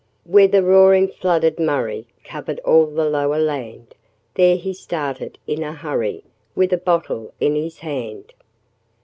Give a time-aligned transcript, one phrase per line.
[0.23, 3.93] Where the roaring flooded Murray Covered all the lower land,
[4.33, 6.23] There he started in a hurry,
[6.55, 8.33] With a bottle in his hand.